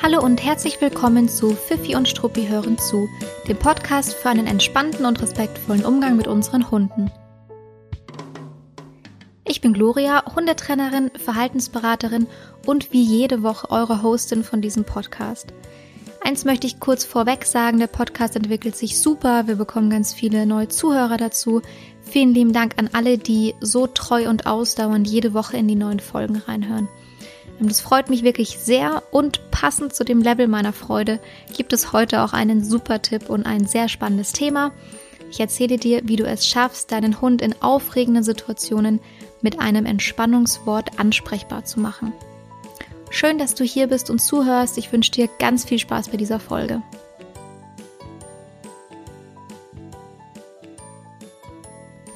[0.00, 3.08] Hallo und herzlich willkommen zu Fifi und Struppi hören zu,
[3.48, 7.10] dem Podcast für einen entspannten und respektvollen Umgang mit unseren Hunden.
[9.44, 12.28] Ich bin Gloria, Hundetrainerin, Verhaltensberaterin
[12.64, 15.52] und wie jede Woche eure Hostin von diesem Podcast.
[16.20, 20.46] Eins möchte ich kurz vorweg sagen, der Podcast entwickelt sich super, wir bekommen ganz viele
[20.46, 21.60] neue Zuhörer dazu.
[22.02, 26.00] Vielen lieben Dank an alle, die so treu und ausdauernd jede Woche in die neuen
[26.00, 26.88] Folgen reinhören.
[27.60, 31.20] Und es freut mich wirklich sehr und passend zu dem Level meiner Freude
[31.56, 34.72] gibt es heute auch einen super Tipp und ein sehr spannendes Thema.
[35.30, 39.00] Ich erzähle dir, wie du es schaffst, deinen Hund in aufregenden Situationen
[39.42, 42.12] mit einem Entspannungswort ansprechbar zu machen.
[43.10, 44.78] Schön, dass du hier bist und zuhörst.
[44.78, 46.82] Ich wünsche dir ganz viel Spaß bei dieser Folge.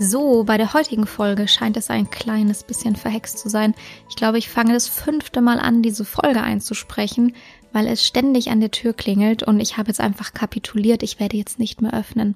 [0.04, 3.72] So, bei der heutigen Folge scheint es ein kleines bisschen verhext zu sein.
[4.10, 7.36] Ich glaube, ich fange das fünfte Mal an, diese Folge einzusprechen,
[7.72, 11.04] weil es ständig an der Tür klingelt und ich habe jetzt einfach kapituliert.
[11.04, 12.34] Ich werde jetzt nicht mehr öffnen.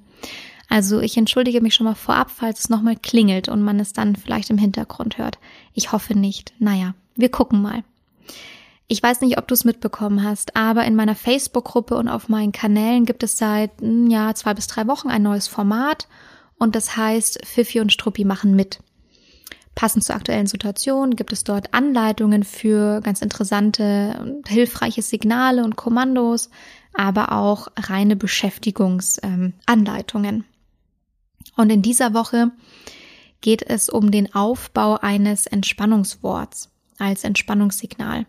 [0.69, 4.15] Also ich entschuldige mich schon mal vorab, falls es nochmal klingelt und man es dann
[4.15, 5.37] vielleicht im Hintergrund hört.
[5.73, 6.53] Ich hoffe nicht.
[6.59, 7.83] Naja, wir gucken mal.
[8.87, 12.53] Ich weiß nicht, ob du es mitbekommen hast, aber in meiner Facebook-Gruppe und auf meinen
[12.53, 16.07] Kanälen gibt es seit hm, ja, zwei bis drei Wochen ein neues Format
[16.57, 18.79] und das heißt, Fifi und Struppi machen mit.
[19.75, 25.75] Passend zur aktuellen Situation gibt es dort Anleitungen für ganz interessante und hilfreiche Signale und
[25.75, 26.49] Kommandos,
[26.93, 30.45] aber auch reine Beschäftigungsanleitungen.
[31.55, 32.51] und in dieser Woche
[33.41, 38.25] geht es um den Aufbau eines Entspannungsworts als Entspannungssignal.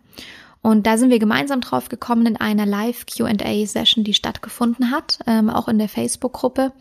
[0.61, 5.49] Und da sind wir gemeinsam drauf gekommen in einer Live QA-Session, die stattgefunden hat, ähm,
[5.49, 6.73] auch in der Facebook-Gruppe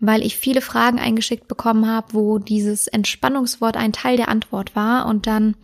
[0.00, 5.06] weil ich viele Fragen eingeschickt bekommen habe, wo dieses Entspannungswort ein Teil der Antwort war.
[5.06, 5.56] Und dann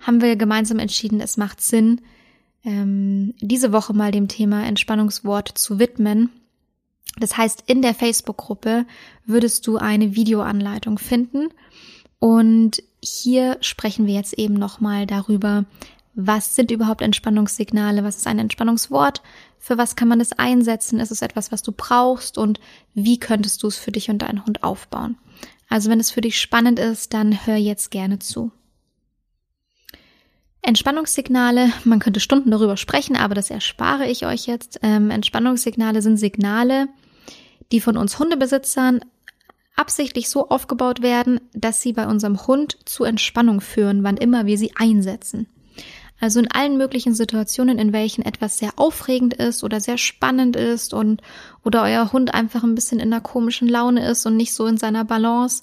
[0.00, 2.00] haben wir gemeinsam entschieden, es macht Sinn,
[2.64, 6.30] ähm, diese Woche mal dem Thema Entspannungswort zu widmen.
[7.18, 8.86] Das heißt, in der Facebook-Gruppe
[9.24, 11.48] würdest du eine Videoanleitung finden.
[12.18, 15.64] Und hier sprechen wir jetzt eben nochmal darüber,
[16.14, 19.22] was sind überhaupt Entspannungssignale, was ist ein Entspannungswort,
[19.58, 22.60] für was kann man es einsetzen, ist es etwas, was du brauchst und
[22.94, 25.18] wie könntest du es für dich und deinen Hund aufbauen.
[25.68, 28.50] Also wenn es für dich spannend ist, dann hör jetzt gerne zu.
[30.62, 34.80] Entspannungssignale, man könnte Stunden darüber sprechen, aber das erspare ich euch jetzt.
[34.82, 36.88] Ähm, Entspannungssignale sind Signale,
[37.72, 39.00] die von uns Hundebesitzern
[39.76, 44.58] absichtlich so aufgebaut werden, dass sie bei unserem Hund zu Entspannung führen, wann immer wir
[44.58, 45.46] sie einsetzen.
[46.20, 50.92] Also in allen möglichen Situationen, in welchen etwas sehr aufregend ist oder sehr spannend ist
[50.92, 51.22] und
[51.64, 54.76] oder euer Hund einfach ein bisschen in einer komischen Laune ist und nicht so in
[54.76, 55.62] seiner Balance,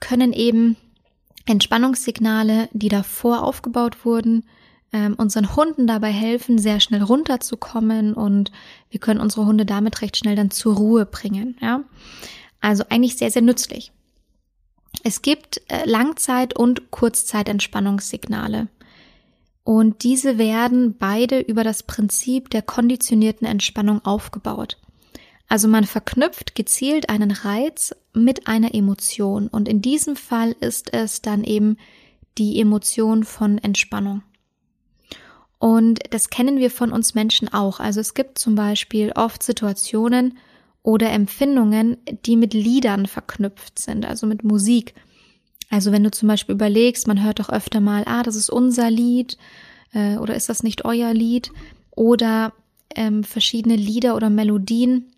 [0.00, 0.76] können eben
[1.46, 4.44] Entspannungssignale, die davor aufgebaut wurden,
[4.92, 8.52] ähm, unseren Hunden dabei helfen, sehr schnell runterzukommen und
[8.90, 11.56] wir können unsere Hunde damit recht schnell dann zur Ruhe bringen.
[11.62, 11.82] Ja,
[12.60, 13.92] also eigentlich sehr sehr nützlich.
[15.04, 18.68] Es gibt äh, Langzeit- und Kurzzeitentspannungssignale.
[19.64, 24.78] Und diese werden beide über das Prinzip der konditionierten Entspannung aufgebaut.
[25.48, 31.20] Also man verknüpft gezielt einen Reiz mit einer Emotion und in diesem Fall ist es
[31.20, 31.76] dann eben
[32.38, 34.22] die Emotion von Entspannung.
[35.58, 37.78] Und das kennen wir von uns Menschen auch.
[37.78, 40.38] Also es gibt zum Beispiel oft Situationen
[40.82, 44.94] oder Empfindungen, die mit Liedern verknüpft sind, also mit Musik.
[45.72, 48.90] Also wenn du zum Beispiel überlegst, man hört doch öfter mal, ah, das ist unser
[48.90, 49.38] Lied
[49.94, 51.50] äh, oder ist das nicht euer Lied?
[51.92, 52.52] Oder
[52.94, 55.14] ähm, verschiedene Lieder oder Melodien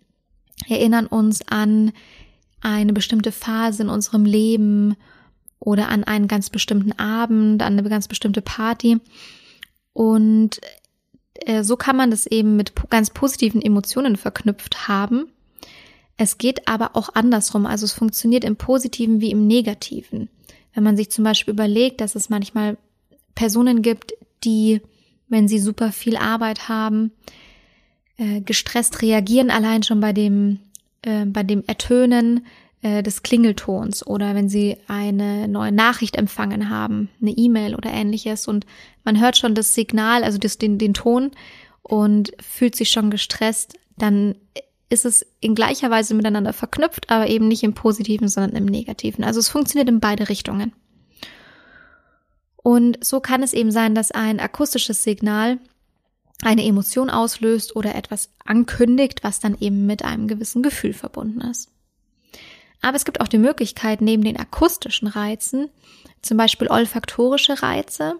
[0.69, 1.91] erinnern uns an
[2.61, 4.95] eine bestimmte Phase in unserem Leben
[5.59, 9.01] oder an einen ganz bestimmten Abend, an eine ganz bestimmte Party.
[9.91, 10.61] Und
[11.33, 15.27] äh, so kann man das eben mit ganz positiven Emotionen verknüpft haben.
[16.15, 20.29] Es geht aber auch andersrum, also es funktioniert im positiven wie im negativen.
[20.75, 22.77] Wenn man sich zum Beispiel überlegt, dass es manchmal
[23.33, 24.13] Personen gibt,
[24.43, 24.81] die,
[25.27, 27.11] wenn sie super viel Arbeit haben,
[28.17, 30.59] äh, gestresst reagieren, allein schon bei dem,
[31.01, 32.45] äh, bei dem Ertönen
[32.81, 38.47] äh, des Klingeltons oder wenn sie eine neue Nachricht empfangen haben, eine E-Mail oder ähnliches.
[38.47, 38.65] Und
[39.03, 41.31] man hört schon das Signal, also das, den, den Ton
[41.83, 44.35] und fühlt sich schon gestresst, dann
[44.89, 49.23] ist es in gleicher Weise miteinander verknüpft, aber eben nicht im positiven, sondern im negativen.
[49.23, 50.73] Also es funktioniert in beide Richtungen.
[52.57, 55.59] Und so kann es eben sein, dass ein akustisches Signal
[56.43, 61.69] eine Emotion auslöst oder etwas ankündigt, was dann eben mit einem gewissen Gefühl verbunden ist.
[62.81, 65.69] Aber es gibt auch die Möglichkeit, neben den akustischen Reizen,
[66.21, 68.15] zum Beispiel olfaktorische Reize,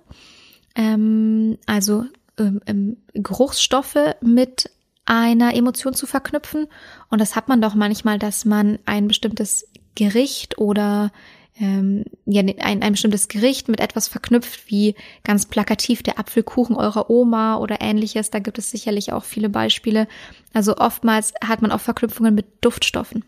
[0.76, 2.06] ähm, also
[2.38, 4.70] ähm, ähm, Geruchsstoffe mit
[5.06, 6.68] einer Emotion zu verknüpfen.
[7.10, 11.12] Und das hat man doch manchmal, dass man ein bestimmtes Gericht oder
[11.58, 17.10] ähm, ja, ein, ein bestimmtes Gericht mit etwas verknüpft, wie ganz plakativ der Apfelkuchen eurer
[17.10, 18.30] Oma oder ähnliches.
[18.30, 20.08] Da gibt es sicherlich auch viele Beispiele.
[20.54, 23.24] Also oftmals hat man auch Verknüpfungen mit Duftstoffen.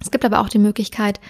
[0.00, 1.20] Es gibt aber auch die Möglichkeit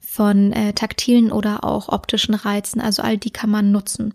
[0.00, 2.80] von äh, taktilen oder auch optischen Reizen.
[2.80, 4.14] Also all die kann man nutzen.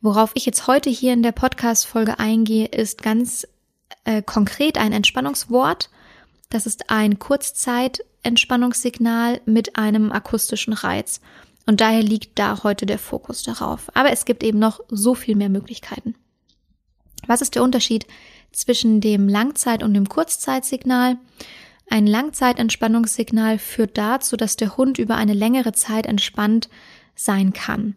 [0.00, 3.46] Worauf ich jetzt heute hier in der Podcast-Folge eingehe, ist ganz
[4.04, 5.90] äh, konkret ein Entspannungswort.
[6.50, 11.20] Das ist ein Kurzzeit-Entspannungssignal mit einem akustischen Reiz.
[11.66, 13.90] Und daher liegt da heute der Fokus darauf.
[13.94, 16.14] Aber es gibt eben noch so viel mehr Möglichkeiten.
[17.26, 18.06] Was ist der Unterschied
[18.52, 21.16] zwischen dem Langzeit- und dem Kurzzeitsignal?
[21.88, 26.68] Ein Langzeitentspannungssignal führt dazu, dass der Hund über eine längere Zeit entspannt
[27.14, 27.96] sein kann.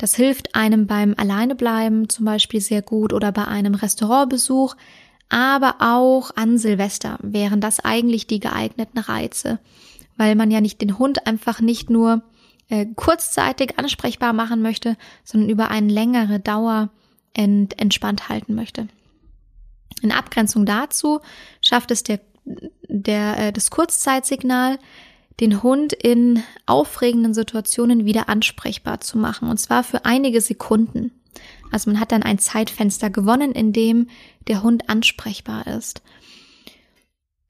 [0.00, 4.74] Das hilft einem beim Alleinebleiben zum Beispiel sehr gut oder bei einem Restaurantbesuch,
[5.28, 9.58] aber auch an Silvester wären das eigentlich die geeigneten Reize,
[10.16, 12.22] weil man ja nicht den Hund einfach nicht nur
[12.70, 16.88] äh, kurzzeitig ansprechbar machen möchte, sondern über eine längere Dauer
[17.34, 18.88] ent entspannt halten möchte.
[20.00, 21.20] In Abgrenzung dazu
[21.60, 22.20] schafft es der,
[22.88, 24.78] der, äh, das Kurzzeitsignal,
[25.40, 31.12] den Hund in aufregenden Situationen wieder ansprechbar zu machen, und zwar für einige Sekunden.
[31.70, 34.08] Also man hat dann ein Zeitfenster gewonnen, in dem
[34.48, 36.02] der Hund ansprechbar ist.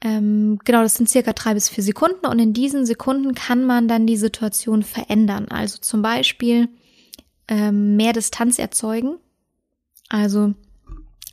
[0.03, 3.89] Ähm, genau, das sind circa drei bis vier Sekunden und in diesen Sekunden kann man
[3.89, 5.49] dann die Situation verändern.
[5.49, 6.69] Also zum Beispiel
[7.49, 9.17] ähm, mehr Distanz erzeugen,
[10.09, 10.55] also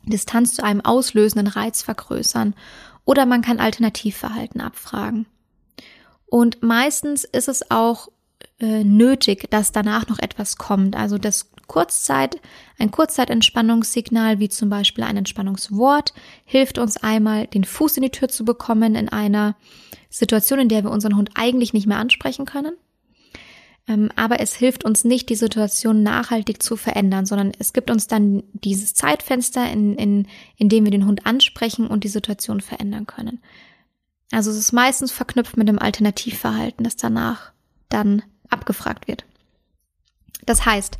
[0.03, 2.55] Distanz zu einem auslösenden Reiz vergrößern
[3.05, 5.27] oder man kann Alternativverhalten abfragen.
[6.29, 8.09] Und meistens ist es auch
[8.59, 10.95] äh, nötig, dass danach noch etwas kommt.
[10.95, 12.39] Also das Kurzzeit,
[12.79, 16.13] ein Kurzzeitentspannungssignal, wie zum Beispiel ein Entspannungswort,
[16.45, 19.55] hilft uns einmal, den Fuß in die Tür zu bekommen in einer
[20.09, 22.73] Situation, in der wir unseren Hund eigentlich nicht mehr ansprechen können.
[23.87, 28.07] Ähm, aber es hilft uns nicht, die Situation nachhaltig zu verändern, sondern es gibt uns
[28.07, 30.27] dann dieses Zeitfenster, in, in,
[30.57, 33.39] in dem wir den Hund ansprechen und die Situation verändern können.
[34.31, 37.51] Also es ist meistens verknüpft mit dem Alternativverhalten, das danach
[37.89, 39.25] dann abgefragt wird.
[40.45, 40.97] Das heißt,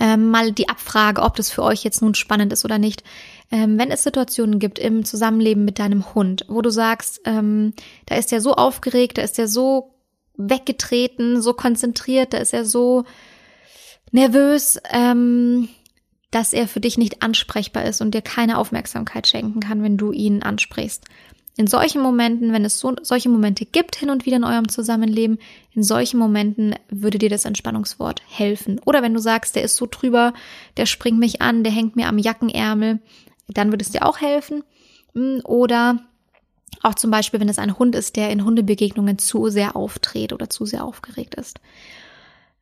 [0.00, 3.04] ähm, mal die Abfrage, ob das für euch jetzt nun spannend ist oder nicht.
[3.52, 7.74] Ähm, wenn es Situationen gibt im Zusammenleben mit deinem Hund, wo du sagst, ähm,
[8.06, 9.94] da ist er so aufgeregt, da ist er so
[10.36, 13.04] weggetreten, so konzentriert, da ist er so
[14.10, 15.68] nervös, ähm,
[16.32, 20.10] dass er für dich nicht ansprechbar ist und dir keine Aufmerksamkeit schenken kann, wenn du
[20.10, 21.04] ihn ansprichst.
[21.56, 25.38] In solchen Momenten, wenn es so, solche Momente gibt hin und wieder in eurem Zusammenleben,
[25.72, 28.80] in solchen Momenten würde dir das Entspannungswort helfen.
[28.84, 30.32] Oder wenn du sagst, der ist so drüber,
[30.76, 32.98] der springt mich an, der hängt mir am Jackenärmel,
[33.48, 34.64] dann würde es dir auch helfen.
[35.14, 36.00] Hm, oder
[36.82, 40.50] auch zum Beispiel, wenn es ein Hund ist, der in Hundebegegnungen zu sehr auftritt oder
[40.50, 41.60] zu sehr aufgeregt ist.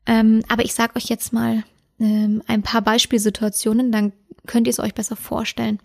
[0.05, 1.63] Ähm, aber ich sage euch jetzt mal
[1.99, 4.13] ähm, ein paar Beispielsituationen, dann
[4.45, 5.79] könnt ihr es euch besser vorstellen.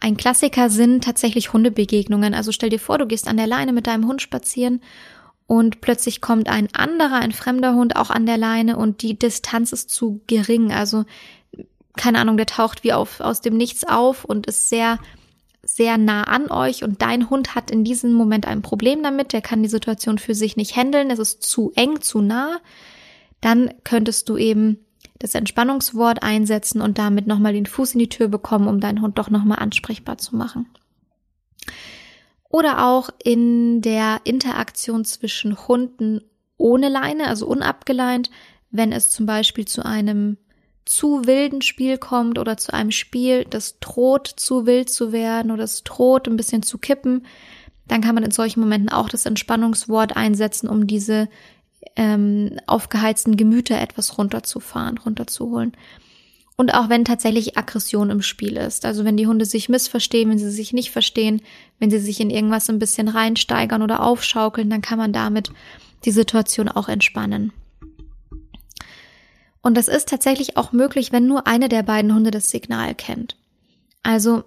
[0.00, 2.34] Ein Klassiker sind tatsächlich Hundebegegnungen.
[2.34, 4.80] Also stell dir vor, du gehst an der Leine mit deinem Hund spazieren
[5.46, 9.72] und plötzlich kommt ein anderer, ein fremder Hund auch an der Leine und die Distanz
[9.72, 10.72] ist zu gering.
[10.72, 11.04] Also
[11.96, 14.98] keine Ahnung, der taucht wie auf, aus dem Nichts auf und ist sehr,
[15.62, 19.42] sehr nah an euch und dein Hund hat in diesem Moment ein Problem damit, der
[19.42, 22.58] kann die Situation für sich nicht handeln, es ist zu eng, zu nah.
[23.40, 24.78] Dann könntest du eben
[25.20, 29.18] das Entspannungswort einsetzen und damit nochmal den Fuß in die Tür bekommen, um deinen Hund
[29.18, 30.66] doch nochmal ansprechbar zu machen.
[32.48, 36.22] Oder auch in der Interaktion zwischen Hunden
[36.56, 38.30] ohne Leine, also unabgeleint,
[38.70, 40.38] wenn es zum Beispiel zu einem
[40.86, 45.64] zu wilden Spiel kommt oder zu einem Spiel, das droht zu wild zu werden oder
[45.64, 47.26] es droht ein bisschen zu kippen,
[47.86, 51.28] dann kann man in solchen Momenten auch das Entspannungswort einsetzen, um diese
[51.96, 55.72] ähm, aufgeheizten Gemüter etwas runterzufahren, runterzuholen.
[56.56, 58.84] Und auch wenn tatsächlich Aggression im Spiel ist.
[58.84, 61.40] Also wenn die Hunde sich missverstehen, wenn sie sich nicht verstehen,
[61.78, 65.50] wenn sie sich in irgendwas ein bisschen reinsteigern oder aufschaukeln, dann kann man damit
[66.04, 67.52] die Situation auch entspannen.
[69.62, 73.36] Und das ist tatsächlich auch möglich, wenn nur eine der beiden Hunde das Signal kennt.
[74.02, 74.44] Also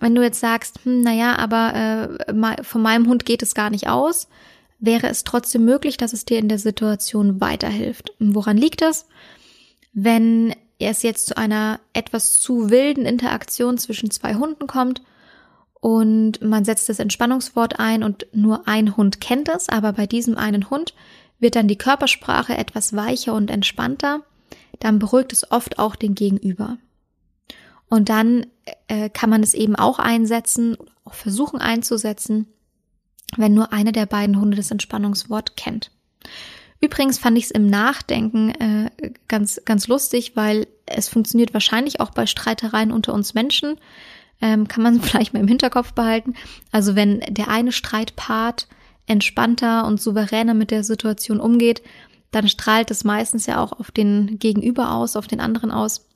[0.00, 3.88] wenn du jetzt sagst, hm, naja, aber äh, von meinem Hund geht es gar nicht
[3.88, 4.28] aus,
[4.80, 8.12] wäre es trotzdem möglich, dass es dir in der Situation weiterhilft.
[8.18, 9.06] woran liegt das?
[9.92, 15.02] Wenn es jetzt zu einer etwas zu wilden Interaktion zwischen zwei Hunden kommt
[15.74, 20.36] und man setzt das Entspannungswort ein und nur ein Hund kennt es, aber bei diesem
[20.36, 20.94] einen Hund
[21.38, 24.22] wird dann die Körpersprache etwas weicher und entspannter,
[24.78, 26.78] dann beruhigt es oft auch den Gegenüber.
[27.88, 28.46] Und dann
[28.88, 32.46] äh, kann man es eben auch einsetzen, auch versuchen einzusetzen,
[33.36, 35.90] wenn nur einer der beiden Hunde das Entspannungswort kennt.
[36.80, 38.90] Übrigens fand ich es im Nachdenken äh,
[39.28, 43.76] ganz, ganz lustig, weil es funktioniert wahrscheinlich auch bei Streitereien unter uns Menschen.
[44.40, 46.34] Ähm, kann man vielleicht mal im Hinterkopf behalten.
[46.72, 48.66] Also wenn der eine Streitpart
[49.06, 51.82] entspannter und souveräner mit der Situation umgeht,
[52.30, 56.06] dann strahlt es meistens ja auch auf den Gegenüber aus, auf den anderen aus.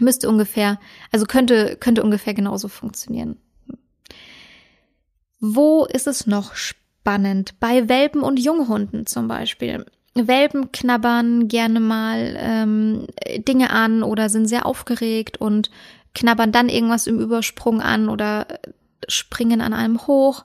[0.00, 0.80] Müsste ungefähr,
[1.12, 3.36] also könnte, könnte ungefähr genauso funktionieren.
[5.40, 7.58] Wo ist es noch spannend?
[7.60, 9.86] Bei Welpen und Junghunden zum Beispiel.
[10.14, 13.06] Welpen knabbern gerne mal ähm,
[13.48, 15.70] Dinge an oder sind sehr aufgeregt und
[16.14, 18.46] knabbern dann irgendwas im Übersprung an oder
[19.08, 20.44] springen an einem hoch,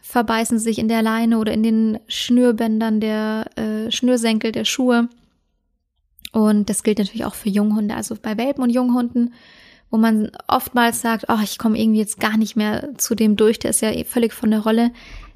[0.00, 5.08] verbeißen sich in der Leine oder in den Schnürbändern der äh, Schnürsenkel der Schuhe.
[6.32, 7.94] Und das gilt natürlich auch für Junghunde.
[7.94, 9.34] Also bei Welpen und Junghunden
[9.90, 13.58] wo man oftmals sagt, oh, ich komme irgendwie jetzt gar nicht mehr zu dem durch,
[13.58, 14.90] der ist ja eh völlig von der Rolle.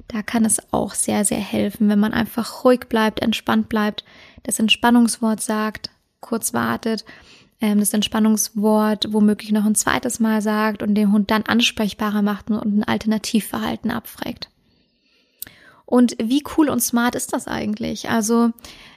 [0.07, 4.03] Da kann es auch sehr, sehr helfen, wenn man einfach ruhig bleibt, entspannt bleibt,
[4.43, 5.89] das Entspannungswort sagt,
[6.19, 7.05] kurz wartet,
[7.61, 12.49] ähm, das Entspannungswort womöglich noch ein zweites Mal sagt und den Hund dann ansprechbarer macht
[12.49, 14.49] und ein Alternativverhalten abfragt.
[15.85, 18.09] Und wie cool und smart ist das eigentlich?
[18.09, 18.51] Also,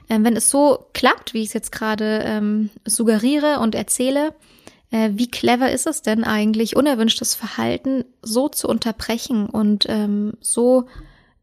[0.09, 4.33] ähm, wenn es so klappt, wie ich es jetzt gerade ähm, suggeriere und erzähle, äh,
[5.13, 10.85] wie clever ist es denn eigentlich, unerwünschtes Verhalten so zu unterbrechen und ähm, so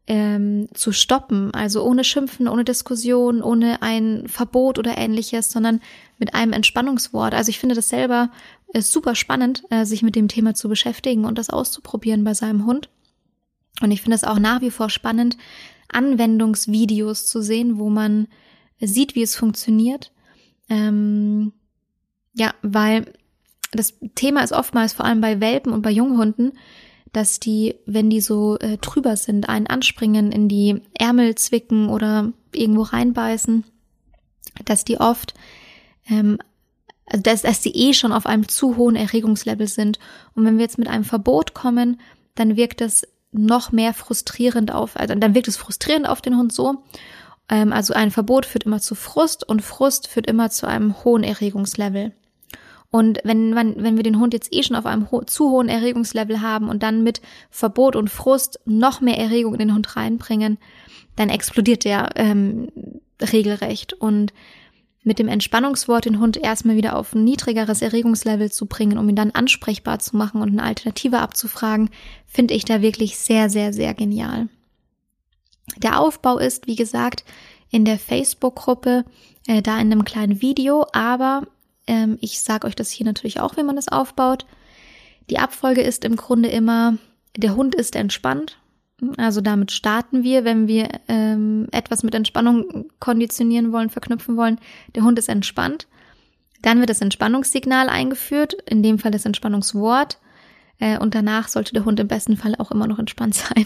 [0.07, 5.81] ähm, zu stoppen, also ohne Schimpfen, ohne Diskussion, ohne ein Verbot oder ähnliches, sondern
[6.17, 7.33] mit einem Entspannungswort.
[7.33, 8.29] Also ich finde das selber
[8.73, 12.65] ist super spannend, äh, sich mit dem Thema zu beschäftigen und das auszuprobieren bei seinem
[12.65, 12.89] Hund.
[13.81, 15.37] Und ich finde es auch nach wie vor spannend,
[15.89, 18.27] Anwendungsvideos zu sehen, wo man
[18.79, 20.11] sieht, wie es funktioniert.
[20.69, 21.53] Ähm,
[22.33, 23.13] ja, weil
[23.73, 26.53] das Thema ist oftmals vor allem bei Welpen und bei Junghunden,
[27.11, 32.33] dass die, wenn die so äh, drüber sind, einen anspringen, in die Ärmel zwicken oder
[32.51, 33.63] irgendwo reinbeißen,
[34.65, 35.33] dass die oft,
[36.09, 36.39] ähm,
[37.05, 39.99] also dass, dass die eh schon auf einem zu hohen Erregungslevel sind.
[40.33, 41.99] Und wenn wir jetzt mit einem Verbot kommen,
[42.35, 46.53] dann wirkt das noch mehr frustrierend auf, also dann wirkt es frustrierend auf den Hund
[46.53, 46.83] so.
[47.49, 51.23] Ähm, also ein Verbot führt immer zu Frust und Frust führt immer zu einem hohen
[51.23, 52.13] Erregungslevel.
[52.93, 55.67] Und wenn man, wenn wir den Hund jetzt eh schon auf einem ho zu hohen
[55.67, 60.59] Erregungslevel haben und dann mit Verbot und Frust noch mehr Erregung in den Hund reinbringen,
[61.15, 62.67] dann explodiert der ähm,
[63.19, 63.93] regelrecht.
[63.93, 64.31] Und
[65.01, 69.15] mit dem Entspannungswort den Hund erstmal wieder auf ein niedrigeres Erregungslevel zu bringen, um ihn
[69.15, 71.89] dann ansprechbar zu machen und eine Alternative abzufragen,
[72.27, 74.49] finde ich da wirklich sehr, sehr, sehr genial.
[75.77, 77.23] Der Aufbau ist, wie gesagt,
[77.71, 79.03] in der Facebook-Gruppe,
[79.47, 81.47] äh, da in einem kleinen Video, aber
[81.87, 84.45] ähm, ich sage euch das hier natürlich auch, wie man das aufbaut.
[85.29, 86.97] Die Abfolge ist im Grunde immer,
[87.37, 88.59] der Hund ist entspannt.
[89.17, 94.59] Also damit starten wir, wenn wir ähm, etwas mit Entspannung konditionieren wollen, verknüpfen wollen.
[94.95, 95.87] Der Hund ist entspannt.
[96.61, 100.19] Dann wird das Entspannungssignal eingeführt, in dem Fall das Entspannungswort.
[100.79, 103.65] Äh, und danach sollte der Hund im besten Fall auch immer noch entspannt sein.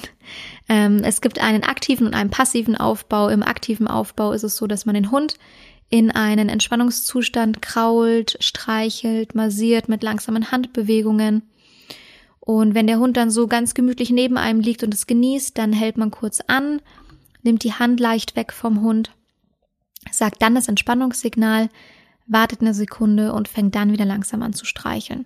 [0.68, 3.30] Ähm, es gibt einen aktiven und einen passiven Aufbau.
[3.30, 5.36] Im aktiven Aufbau ist es so, dass man den Hund
[5.90, 11.44] in einen Entspannungszustand krault, streichelt, massiert mit langsamen Handbewegungen.
[12.40, 15.74] Und wenn der Hund dann so ganz gemütlich neben einem liegt und es genießt, dann
[15.74, 16.82] hält man kurz an,
[17.44, 19.12] nimmt die Hand leicht weg vom Hund,
[20.12, 21.70] sagt dann das Entspannungssignal,
[22.26, 25.26] wartet eine Sekunde und fängt dann wieder langsam an zu streicheln.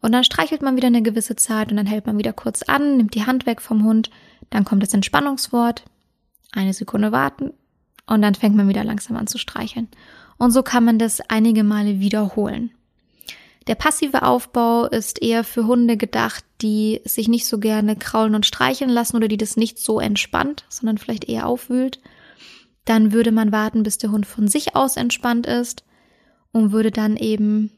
[0.00, 2.98] Und dann streichelt man wieder eine gewisse Zeit und dann hält man wieder kurz an,
[2.98, 4.10] nimmt die Hand weg vom Hund,
[4.50, 5.84] dann kommt das Entspannungswort,
[6.52, 7.52] eine Sekunde warten,
[8.06, 9.88] und dann fängt man wieder langsam an zu streicheln.
[10.38, 12.70] Und so kann man das einige Male wiederholen.
[13.66, 18.46] Der passive Aufbau ist eher für Hunde gedacht, die sich nicht so gerne kraulen und
[18.46, 22.00] streicheln lassen oder die das nicht so entspannt, sondern vielleicht eher aufwühlt.
[22.84, 25.84] Dann würde man warten, bis der Hund von sich aus entspannt ist
[26.52, 27.72] und würde dann eben,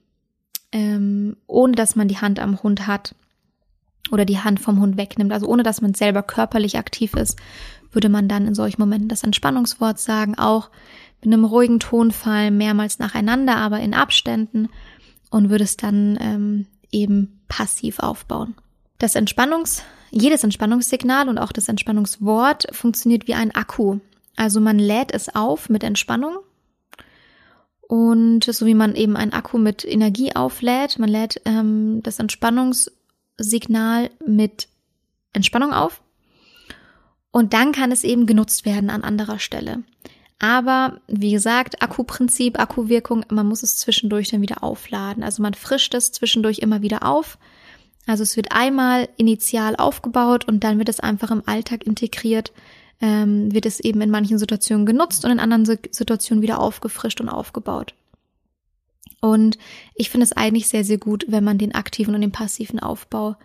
[0.72, 3.14] ähm, ohne dass man die Hand am Hund hat
[4.10, 7.38] oder die Hand vom Hund wegnimmt, also ohne dass man selber körperlich aktiv ist,
[7.92, 10.70] würde man dann in solchen Momenten das Entspannungswort sagen, auch
[11.22, 14.68] mit einem ruhigen Tonfall, mehrmals nacheinander, aber in Abständen
[15.30, 18.54] und würde es dann ähm, eben passiv aufbauen.
[18.98, 23.98] Das Entspannungs, jedes Entspannungssignal und auch das Entspannungswort funktioniert wie ein Akku.
[24.36, 26.38] Also man lädt es auf mit Entspannung
[27.88, 34.10] und so wie man eben ein Akku mit Energie auflädt, man lädt ähm, das Entspannungssignal
[34.26, 34.68] mit
[35.32, 36.02] Entspannung auf
[37.30, 39.82] und dann kann es eben genutzt werden an anderer Stelle.
[40.38, 45.24] Aber wie gesagt, Akkuprinzip, Akkuwirkung, man muss es zwischendurch dann wieder aufladen.
[45.24, 47.38] Also man frischt es zwischendurch immer wieder auf.
[48.06, 52.52] Also es wird einmal initial aufgebaut und dann wird es einfach im Alltag integriert,
[53.00, 57.28] ähm, wird es eben in manchen Situationen genutzt und in anderen Situationen wieder aufgefrischt und
[57.28, 57.94] aufgebaut.
[59.20, 59.58] Und
[59.94, 63.36] ich finde es eigentlich sehr, sehr gut, wenn man den aktiven und den passiven Aufbau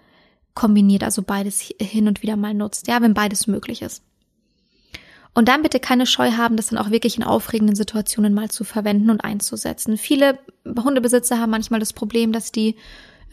[0.53, 4.03] kombiniert, also beides hin und wieder mal nutzt, ja, wenn beides möglich ist.
[5.33, 8.63] Und dann bitte keine Scheu haben, das dann auch wirklich in aufregenden Situationen mal zu
[8.63, 9.98] verwenden und einzusetzen.
[9.98, 12.75] Viele Hundebesitzer haben manchmal das Problem, dass die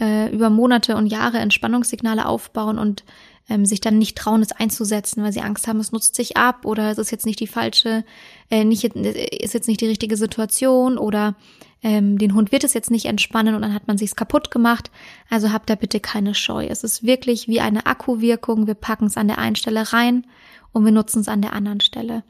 [0.01, 3.05] äh, über Monate und Jahre Entspannungssignale aufbauen und
[3.51, 6.65] ähm, sich dann nicht trauen, es einzusetzen, weil sie Angst haben, es nutzt sich ab
[6.65, 8.05] oder es ist jetzt nicht die falsche,
[8.51, 11.35] äh, nicht, ist jetzt nicht die richtige Situation oder
[11.83, 14.91] ähm, den Hund wird es jetzt nicht entspannen und dann hat man sich's kaputt gemacht.
[15.31, 16.67] Also habt da bitte keine Scheu.
[16.67, 18.67] Es ist wirklich wie eine Akkuwirkung.
[18.67, 20.27] Wir packen es an der einen Stelle rein
[20.73, 22.23] und wir nutzen es an der anderen Stelle.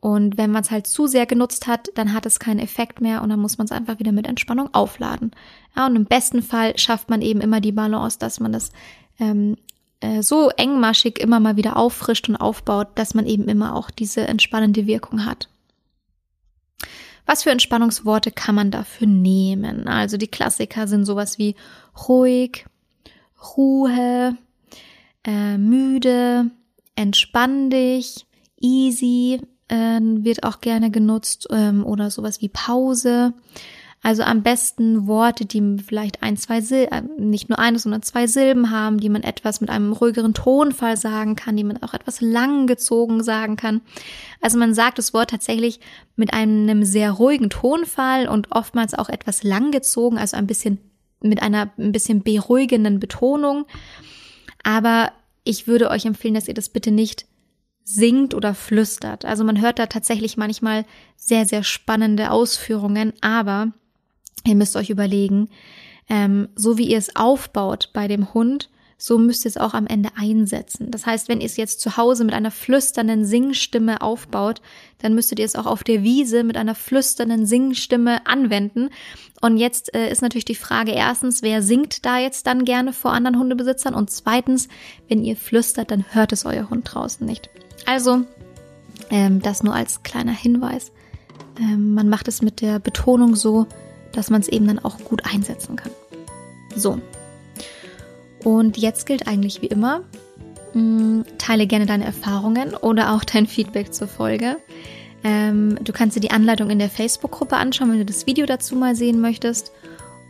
[0.00, 3.22] Und wenn man es halt zu sehr genutzt hat, dann hat es keinen Effekt mehr
[3.22, 5.32] und dann muss man es einfach wieder mit Entspannung aufladen.
[5.76, 8.70] Ja, und im besten Fall schafft man eben immer die Balance, dass man das
[9.18, 9.56] ähm,
[10.00, 14.26] äh, so engmaschig immer mal wieder auffrischt und aufbaut, dass man eben immer auch diese
[14.28, 15.48] entspannende Wirkung hat.
[17.30, 19.86] Was für Entspannungsworte kann man dafür nehmen?
[19.86, 21.56] Also die Klassiker sind sowas wie
[22.08, 22.64] ruhig,
[23.54, 24.34] Ruhe,
[25.24, 26.50] äh, müde,
[26.96, 28.24] entspann dich,
[28.58, 33.34] easy äh, wird auch gerne genutzt ähm, oder sowas wie Pause.
[34.02, 38.26] Also am besten Worte, die vielleicht ein, zwei Silben, äh, nicht nur eine, sondern zwei
[38.26, 42.20] Silben haben, die man etwas mit einem ruhigeren Tonfall sagen kann, die man auch etwas
[42.20, 43.80] langgezogen sagen kann.
[44.40, 45.80] Also man sagt das Wort tatsächlich
[46.14, 50.78] mit einem sehr ruhigen Tonfall und oftmals auch etwas langgezogen, also ein bisschen
[51.20, 53.66] mit einer ein bisschen beruhigenden Betonung.
[54.62, 55.12] Aber
[55.42, 57.26] ich würde euch empfehlen, dass ihr das bitte nicht
[57.82, 59.24] singt oder flüstert.
[59.24, 60.84] Also man hört da tatsächlich manchmal
[61.16, 63.72] sehr, sehr spannende Ausführungen, aber
[64.44, 65.48] Ihr müsst euch überlegen,
[66.08, 69.86] ähm, so wie ihr es aufbaut bei dem Hund, so müsst ihr es auch am
[69.86, 70.90] Ende einsetzen.
[70.90, 74.60] Das heißt, wenn ihr es jetzt zu Hause mit einer flüsternden Singstimme aufbaut,
[74.98, 78.90] dann müsstet ihr es auch auf der Wiese mit einer flüsternden Singstimme anwenden.
[79.40, 83.12] Und jetzt äh, ist natürlich die Frage erstens, wer singt da jetzt dann gerne vor
[83.12, 83.94] anderen Hundebesitzern?
[83.94, 84.68] Und zweitens,
[85.08, 87.50] wenn ihr flüstert, dann hört es euer Hund draußen nicht.
[87.86, 88.22] Also,
[89.10, 90.90] ähm, das nur als kleiner Hinweis.
[91.60, 93.68] Ähm, man macht es mit der Betonung so,
[94.12, 95.92] dass man es eben dann auch gut einsetzen kann.
[96.74, 96.98] So.
[98.44, 100.02] Und jetzt gilt eigentlich wie immer,
[100.74, 104.56] mm, teile gerne deine Erfahrungen oder auch dein Feedback zur Folge.
[105.24, 108.76] Ähm, du kannst dir die Anleitung in der Facebook-Gruppe anschauen, wenn du das Video dazu
[108.76, 109.72] mal sehen möchtest.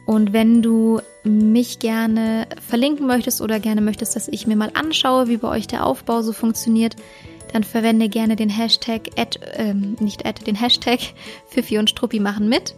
[0.06, 5.28] Und wenn du mich gerne verlinken möchtest oder gerne möchtest, dass ich mir mal anschaue,
[5.28, 6.96] wie bei euch der Aufbau so funktioniert,
[7.52, 11.00] dann verwende gerne den Hashtag, ad, ähm, nicht ad, den Hashtag
[11.48, 12.74] Fifi und Struppi machen mit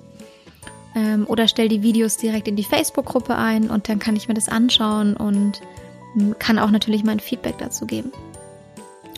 [0.95, 4.35] ähm, oder stell die Videos direkt in die Facebook-Gruppe ein und dann kann ich mir
[4.35, 5.61] das anschauen und
[6.15, 8.13] hm, kann auch natürlich mein Feedback dazu geben.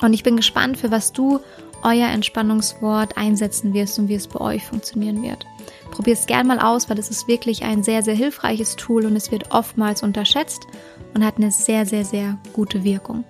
[0.03, 1.41] Und ich bin gespannt, für was du
[1.83, 5.47] euer Entspannungswort einsetzen wirst und wie es bei euch funktionieren wird.
[5.91, 9.17] Probier es gern mal aus, weil es ist wirklich ein sehr, sehr hilfreiches Tool und
[9.17, 10.67] es wird oftmals unterschätzt
[11.15, 13.25] und hat eine sehr, sehr, sehr gute Wirkung.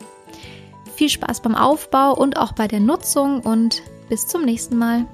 [0.95, 5.07] Viel Spaß beim Aufbau und auch bei der Nutzung und bis zum nächsten Mal.